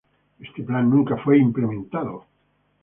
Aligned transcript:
Este 0.39 0.63
plan 0.63 0.89
nunca 0.89 1.15
fue 1.15 1.37
implementado. 1.37 2.25